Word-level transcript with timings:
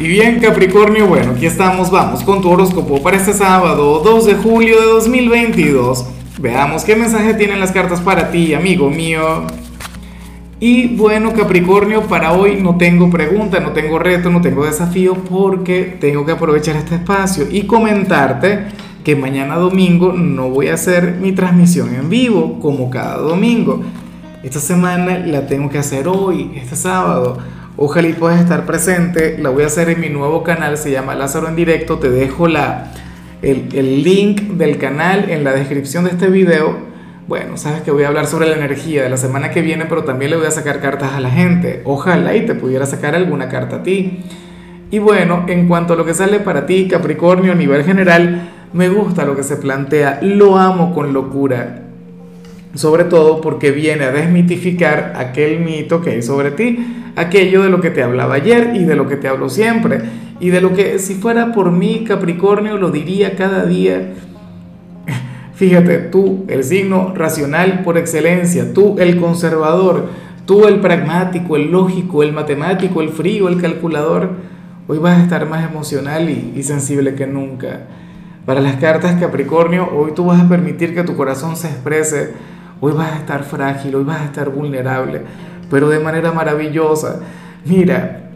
Y 0.00 0.08
bien, 0.08 0.40
Capricornio, 0.40 1.06
bueno, 1.06 1.32
aquí 1.32 1.44
estamos, 1.44 1.90
vamos 1.90 2.24
con 2.24 2.40
tu 2.40 2.48
horóscopo 2.48 3.02
para 3.02 3.18
este 3.18 3.34
sábado, 3.34 4.00
2 4.02 4.24
de 4.24 4.34
julio 4.36 4.80
de 4.80 4.86
2022. 4.86 6.06
Veamos 6.40 6.84
qué 6.84 6.96
mensaje 6.96 7.34
tienen 7.34 7.60
las 7.60 7.70
cartas 7.70 8.00
para 8.00 8.30
ti, 8.30 8.54
amigo 8.54 8.88
mío. 8.88 9.42
Y 10.58 10.96
bueno, 10.96 11.34
Capricornio, 11.34 12.04
para 12.04 12.32
hoy 12.32 12.56
no 12.56 12.78
tengo 12.78 13.10
pregunta, 13.10 13.60
no 13.60 13.72
tengo 13.72 13.98
reto, 13.98 14.30
no 14.30 14.40
tengo 14.40 14.64
desafío 14.64 15.16
porque 15.16 15.98
tengo 16.00 16.24
que 16.24 16.32
aprovechar 16.32 16.76
este 16.76 16.94
espacio 16.94 17.44
y 17.50 17.64
comentarte 17.64 18.68
que 19.04 19.16
mañana 19.16 19.56
domingo 19.56 20.14
no 20.14 20.48
voy 20.48 20.68
a 20.68 20.74
hacer 20.74 21.18
mi 21.20 21.32
transmisión 21.32 21.94
en 21.94 22.08
vivo 22.08 22.58
como 22.58 22.88
cada 22.88 23.18
domingo. 23.18 23.82
Esta 24.42 24.60
semana 24.60 25.18
la 25.18 25.46
tengo 25.46 25.68
que 25.68 25.76
hacer 25.76 26.08
hoy, 26.08 26.52
este 26.56 26.74
sábado. 26.74 27.36
Ojalá 27.76 28.08
y 28.08 28.12
puedas 28.12 28.40
estar 28.40 28.66
presente. 28.66 29.38
La 29.38 29.50
voy 29.50 29.62
a 29.62 29.66
hacer 29.66 29.88
en 29.88 30.00
mi 30.00 30.08
nuevo 30.08 30.42
canal, 30.42 30.76
se 30.76 30.90
llama 30.90 31.14
Lázaro 31.14 31.48
en 31.48 31.56
Directo. 31.56 31.98
Te 31.98 32.10
dejo 32.10 32.48
la, 32.48 32.92
el, 33.42 33.68
el 33.72 34.02
link 34.02 34.40
del 34.40 34.78
canal 34.78 35.30
en 35.30 35.44
la 35.44 35.52
descripción 35.52 36.04
de 36.04 36.10
este 36.10 36.28
video. 36.28 36.90
Bueno, 37.26 37.56
sabes 37.56 37.82
que 37.82 37.90
voy 37.90 38.02
a 38.02 38.08
hablar 38.08 38.26
sobre 38.26 38.48
la 38.48 38.56
energía 38.56 39.02
de 39.02 39.08
la 39.08 39.16
semana 39.16 39.50
que 39.50 39.62
viene, 39.62 39.86
pero 39.86 40.04
también 40.04 40.32
le 40.32 40.36
voy 40.36 40.46
a 40.46 40.50
sacar 40.50 40.80
cartas 40.80 41.12
a 41.12 41.20
la 41.20 41.30
gente. 41.30 41.80
Ojalá 41.84 42.34
y 42.34 42.44
te 42.44 42.54
pudiera 42.54 42.86
sacar 42.86 43.14
alguna 43.14 43.48
carta 43.48 43.76
a 43.76 43.82
ti. 43.82 44.24
Y 44.90 44.98
bueno, 44.98 45.44
en 45.46 45.68
cuanto 45.68 45.94
a 45.94 45.96
lo 45.96 46.04
que 46.04 46.14
sale 46.14 46.40
para 46.40 46.66
ti, 46.66 46.88
Capricornio, 46.88 47.52
a 47.52 47.54
nivel 47.54 47.84
general, 47.84 48.50
me 48.72 48.88
gusta 48.88 49.24
lo 49.24 49.36
que 49.36 49.44
se 49.44 49.56
plantea, 49.56 50.18
lo 50.22 50.58
amo 50.58 50.92
con 50.92 51.12
locura 51.12 51.86
sobre 52.74 53.04
todo 53.04 53.40
porque 53.40 53.72
viene 53.72 54.04
a 54.04 54.12
desmitificar 54.12 55.14
aquel 55.16 55.60
mito 55.60 56.00
que 56.00 56.10
hay 56.10 56.22
sobre 56.22 56.52
ti, 56.52 56.99
aquello 57.16 57.62
de 57.62 57.70
lo 57.70 57.80
que 57.80 57.90
te 57.90 58.02
hablaba 58.02 58.34
ayer 58.34 58.72
y 58.74 58.84
de 58.84 58.96
lo 58.96 59.08
que 59.08 59.16
te 59.16 59.28
hablo 59.28 59.48
siempre, 59.48 60.00
y 60.40 60.50
de 60.50 60.60
lo 60.60 60.74
que 60.74 60.98
si 60.98 61.14
fuera 61.14 61.52
por 61.52 61.70
mí, 61.70 62.04
Capricornio, 62.06 62.76
lo 62.76 62.90
diría 62.90 63.36
cada 63.36 63.66
día. 63.66 64.14
Fíjate, 65.54 65.98
tú, 65.98 66.44
el 66.48 66.64
signo 66.64 67.12
racional 67.14 67.82
por 67.82 67.98
excelencia, 67.98 68.72
tú, 68.72 68.96
el 68.98 69.16
conservador, 69.16 70.08
tú, 70.46 70.66
el 70.66 70.80
pragmático, 70.80 71.56
el 71.56 71.70
lógico, 71.70 72.22
el 72.22 72.32
matemático, 72.32 73.02
el 73.02 73.10
frío, 73.10 73.48
el 73.48 73.60
calculador, 73.60 74.30
hoy 74.88 74.98
vas 74.98 75.18
a 75.18 75.22
estar 75.22 75.48
más 75.48 75.70
emocional 75.70 76.30
y, 76.30 76.62
sensible 76.62 77.14
que 77.14 77.26
nunca. 77.26 77.86
Para 78.46 78.60
las 78.60 78.76
cartas 78.76 79.20
Capricornio, 79.20 79.88
hoy 79.94 80.12
tú 80.14 80.24
vas 80.24 80.40
a 80.40 80.48
permitir 80.48 80.94
que 80.94 81.04
tu 81.04 81.14
corazón 81.14 81.56
se 81.56 81.68
exprese 81.68 82.30
Hoy 82.82 82.92
vas 82.92 83.12
a 83.12 83.16
estar 83.16 83.44
frágil, 83.44 83.94
hoy 83.94 84.04
vas 84.04 84.22
a 84.22 84.24
estar 84.24 84.48
vulnerable, 84.48 85.20
pero 85.70 85.88
de 85.88 86.00
manera 86.00 86.32
maravillosa. 86.32 87.20
Mira, 87.64 88.30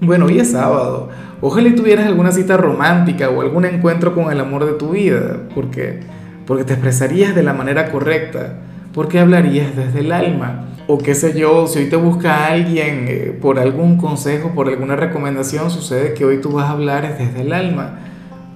bueno, 0.00 0.26
hoy 0.26 0.38
es 0.38 0.52
sábado. 0.52 1.08
Ojalá 1.40 1.74
tuvieras 1.74 2.06
alguna 2.06 2.30
cita 2.30 2.56
romántica 2.56 3.30
o 3.30 3.40
algún 3.40 3.64
encuentro 3.64 4.14
con 4.14 4.30
el 4.30 4.38
amor 4.38 4.64
de 4.66 4.74
tu 4.74 4.90
vida, 4.90 5.38
porque 5.54 6.00
porque 6.46 6.64
te 6.64 6.72
expresarías 6.74 7.34
de 7.34 7.42
la 7.42 7.52
manera 7.52 7.90
correcta, 7.90 8.54
porque 8.92 9.18
hablarías 9.18 9.74
desde 9.76 10.00
el 10.00 10.12
alma. 10.12 10.66
O 10.88 10.98
qué 10.98 11.14
sé 11.14 11.38
yo, 11.38 11.66
si 11.68 11.78
hoy 11.78 11.88
te 11.88 11.96
busca 11.96 12.48
alguien 12.48 13.06
eh, 13.08 13.38
por 13.40 13.58
algún 13.58 13.96
consejo, 13.96 14.50
por 14.54 14.68
alguna 14.68 14.96
recomendación, 14.96 15.70
sucede 15.70 16.14
que 16.14 16.24
hoy 16.24 16.40
tú 16.40 16.52
vas 16.52 16.66
a 16.66 16.72
hablar 16.72 17.16
desde 17.16 17.42
el 17.42 17.52
alma. 17.52 18.00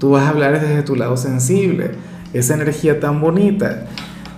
Tú 0.01 0.11
vas 0.11 0.25
a 0.25 0.31
hablar 0.31 0.61
desde 0.61 0.83
tu 0.83 0.97
lado 0.97 1.17
sensible, 1.17 1.93
esa 2.35 2.55
energía 2.55 3.01
tan 3.01 3.21
bonita, 3.21 3.87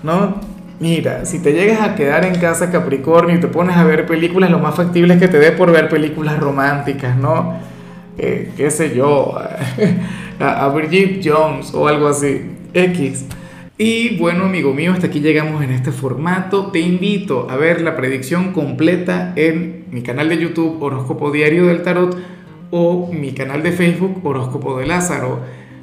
¿no? 0.03 0.37
Mira, 0.81 1.25
si 1.25 1.41
te 1.41 1.53
llegas 1.53 1.81
a 1.81 1.97
quedar 1.97 2.25
en 2.25 2.37
casa 2.37 2.71
Capricornio 2.71 3.37
y 3.37 3.41
te 3.41 3.49
pones 3.49 3.77
a 3.77 3.85
ver 3.85 4.07
películas, 4.07 4.51
lo 4.51 4.61
más 4.61 4.77
factible 4.77 5.15
es 5.15 5.21
que 5.21 5.27
te 5.27 5.41
dé 5.41 5.51
por 5.51 5.73
ver 5.73 5.89
películas 5.89 6.39
románticas, 6.39 7.17
¿no? 7.17 7.55
Eh, 8.17 8.53
qué 8.57 8.71
sé 8.71 8.95
yo, 8.95 9.37
a, 10.41 10.69
Brigitte 10.69 11.21
Jones 11.29 11.75
o 11.75 11.89
algo 11.89 12.07
así, 12.07 12.43
X. 12.73 13.27
Y 13.77 14.17
bueno, 14.19 14.45
amigo 14.45 14.73
mío, 14.73 14.93
hasta 14.93 15.09
aquí 15.09 15.21
llegamos 15.21 15.65
en 15.65 15.71
este 15.71 15.91
formato. 15.91 16.71
Te 16.71 16.79
invito 16.79 17.49
a 17.51 17.57
ver 17.57 17.81
la 17.81 17.97
predicción 17.97 18.53
completa 18.53 19.33
en 19.35 19.87
mi 19.91 20.03
canal 20.03 20.29
de 20.29 20.39
YouTube 20.39 20.81
Horóscopo 20.81 21.33
Diario 21.33 21.67
del 21.67 21.83
Tarot 21.83 22.17
o 22.71 23.11
mi 23.13 23.33
canal 23.33 23.63
de 23.65 23.73
Facebook 23.73 24.21
Horóscopo 24.25 24.79
de 24.79 24.87
Lázaro. 24.87 25.41